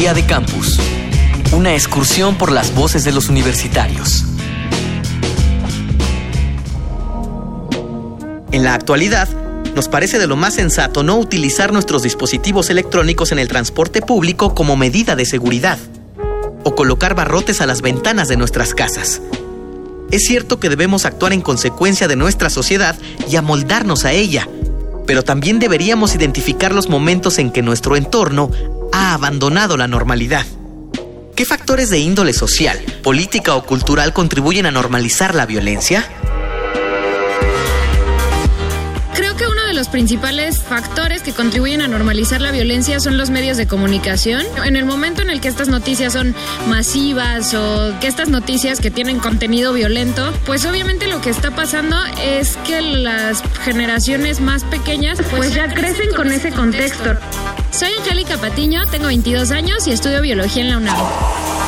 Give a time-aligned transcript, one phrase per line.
[0.00, 0.80] Día de Campus.
[1.52, 4.24] Una excursión por las voces de los universitarios.
[8.50, 9.28] En la actualidad,
[9.74, 14.54] nos parece de lo más sensato no utilizar nuestros dispositivos electrónicos en el transporte público
[14.54, 15.78] como medida de seguridad
[16.64, 19.20] o colocar barrotes a las ventanas de nuestras casas.
[20.10, 22.96] Es cierto que debemos actuar en consecuencia de nuestra sociedad
[23.30, 24.48] y amoldarnos a ella,
[25.06, 28.50] pero también deberíamos identificar los momentos en que nuestro entorno
[28.92, 30.46] ha abandonado la normalidad.
[31.36, 36.08] ¿Qué factores de índole social, política o cultural contribuyen a normalizar la violencia?
[39.80, 44.44] Los principales factores que contribuyen a normalizar la violencia son los medios de comunicación.
[44.64, 46.34] En el momento en el que estas noticias son
[46.68, 51.96] masivas o que estas noticias que tienen contenido violento, pues obviamente lo que está pasando
[52.22, 57.16] es que las generaciones más pequeñas pues, pues ya crecen con ese contexto.
[57.70, 61.59] Soy Angélica Patiño, tengo 22 años y estudio biología en la UNAM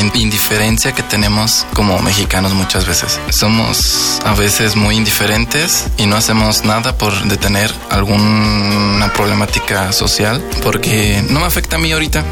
[0.00, 3.20] indiferencia que tenemos como mexicanos muchas veces.
[3.30, 11.22] Somos a veces muy indiferentes y no hacemos nada por detener alguna problemática social porque
[11.28, 12.24] no me afecta a mí ahorita,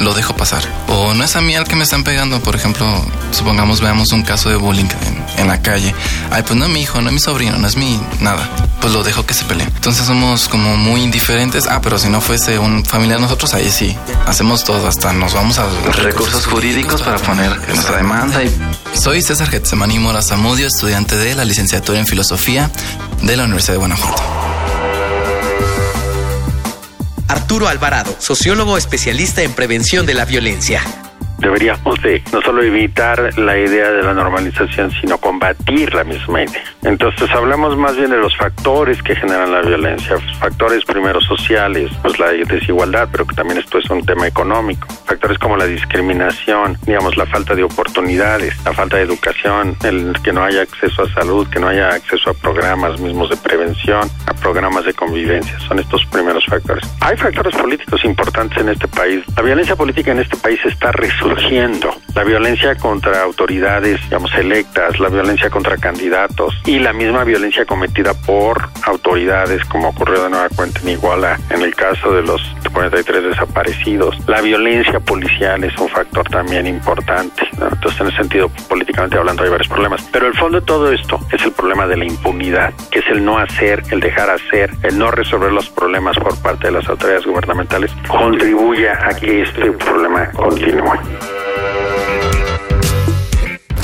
[0.00, 0.62] lo dejo pasar.
[0.88, 2.86] O no es a mí al que me están pegando, por ejemplo,
[3.32, 4.88] supongamos veamos un caso de bullying
[5.38, 5.94] en, la calle.
[6.30, 8.48] Ay, pues no es mi hijo, no es mi sobrino, no es mi nada
[8.84, 9.64] pues lo dejo que se pelee.
[9.64, 11.66] Entonces somos como muy indiferentes.
[11.66, 13.96] Ah, pero si no fuese un familiar de nosotros, ahí sí,
[14.26, 18.42] hacemos todo, hasta nos vamos a recursos jurídicos para poner nuestra demanda.
[18.92, 22.70] Soy César Getsemani Mora Zamudio, estudiante de la licenciatura en Filosofía
[23.22, 24.22] de la Universidad de Guanajuato.
[27.28, 30.82] Arturo Alvarado, sociólogo especialista en prevención de la violencia
[31.44, 36.62] deberíamos de no solo evitar la idea de la normalización, sino combatir la misma idea.
[36.82, 42.18] Entonces hablamos más bien de los factores que generan la violencia, factores primero sociales, pues
[42.18, 47.16] la desigualdad, pero que también esto es un tema económico, factores como la discriminación, digamos
[47.16, 51.46] la falta de oportunidades, la falta de educación, el que no haya acceso a salud,
[51.48, 56.04] que no haya acceso a programas mismos de prevención, a programas de convivencia, son estos
[56.06, 56.84] primeros factores.
[57.00, 59.22] Hay factores políticos importantes en este país.
[59.36, 64.98] La violencia política en este país está resurgiendo surgiendo la violencia contra autoridades, digamos, electas,
[65.00, 70.48] la violencia contra candidatos y la misma violencia cometida por autoridades, como ocurrió de nueva
[70.50, 72.40] cuenta en Iguala en el caso de los
[72.72, 74.16] 43 desaparecidos.
[74.28, 77.48] La violencia policial es un factor también importante.
[77.52, 80.02] Entonces, en ese sentido, políticamente hablando, hay varios problemas.
[80.12, 83.24] Pero el fondo de todo esto es el problema de la impunidad, que es el
[83.24, 87.26] no hacer, el dejar hacer, el no resolver los problemas por parte de las autoridades
[87.26, 90.98] gubernamentales, contribuye a que este problema continúe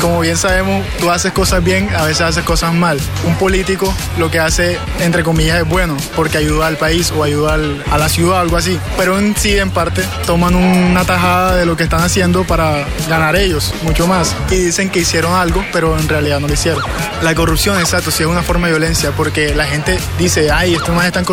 [0.00, 2.99] como bien sabemos, tú haces cosas bien, a veces haces cosas mal.
[3.25, 7.59] Un político lo que hace, entre comillas, es bueno, porque ayuda al país o ayuda
[7.91, 8.78] a la ciudad, algo así.
[8.97, 13.37] Pero en sí, en parte, toman una tajada de lo que están haciendo para ganar
[13.37, 14.34] ellos, mucho más.
[14.50, 16.82] Y dicen que hicieron algo, pero en realidad no lo hicieron.
[17.22, 20.94] La corrupción, exacto, sí es una forma de violencia, porque la gente dice, ay, estos
[20.94, 21.25] más están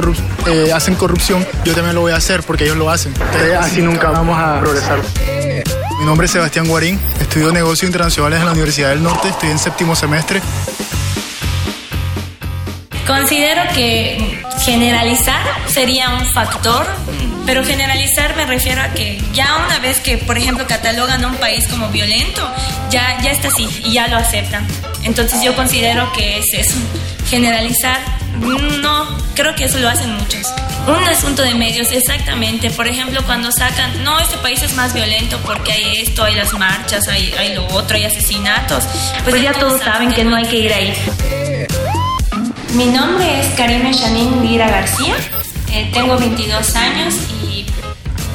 [0.48, 3.14] eh, hacen corrupción, yo también lo voy a hacer porque ellos lo hacen.
[3.60, 5.00] así nunca vamos a progresar.
[6.00, 9.58] Mi nombre es Sebastián Guarín, estudio negocios internacionales en la Universidad del Norte, estoy en
[9.58, 10.42] séptimo semestre.
[13.08, 16.86] Considero que generalizar sería un factor,
[17.48, 21.38] pero generalizar me refiero a que ya una vez que, por ejemplo, catalogan a un
[21.38, 22.48] país como violento,
[22.92, 24.68] ya, ya está así y ya lo aceptan.
[25.04, 26.78] Entonces yo considero que es eso,
[27.28, 28.00] generalizar,
[28.82, 30.48] no, creo que eso lo hacen muchos
[30.88, 32.70] un asunto de medios, exactamente.
[32.72, 36.54] Por ejemplo, cuando sacan, no, este país es más violento porque hay esto, hay las
[36.54, 38.84] marchas, hay, hay lo otro, hay asesinatos.
[38.86, 40.94] Pues, pues ya, todos saben que no hay que ir ahí.
[42.74, 45.16] Mi nombre es Karime Shanin Lira García,
[45.72, 47.66] eh, tengo 22 años y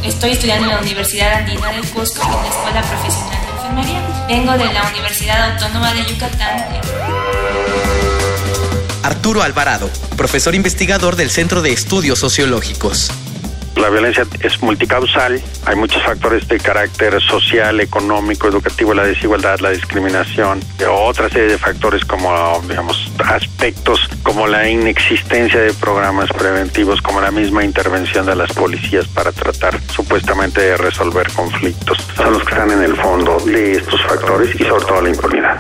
[0.03, 4.27] estoy estudiando en la Universidad Andina del Cusco, en la Escuela Profesional de Enfermería.
[4.29, 6.67] Vengo de la Universidad Autónoma de Yucatán.
[9.03, 13.11] Arturo Alvarado, profesor investigador del Centro de Estudios Sociológicos.
[13.77, 19.71] La violencia es multicausal, hay muchos factores de carácter social, económico, educativo, la desigualdad, la
[19.71, 27.21] discriminación, otra serie de factores como, digamos, aspectos como la inexistencia de programas preventivos, como
[27.21, 31.97] la misma intervención de las policías para tratar supuestamente de resolver conflictos.
[32.15, 35.59] Son los que están en el fondo de estos factores y sobre todo la impunidad.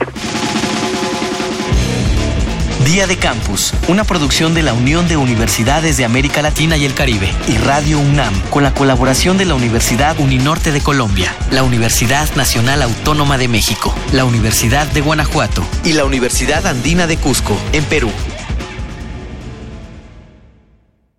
[2.84, 6.94] Día de Campus, una producción de la Unión de Universidades de América Latina y el
[6.94, 12.28] Caribe y Radio UNAM, con la colaboración de la Universidad Uninorte de Colombia, la Universidad
[12.34, 17.84] Nacional Autónoma de México, la Universidad de Guanajuato y la Universidad Andina de Cusco, en
[17.84, 18.10] Perú.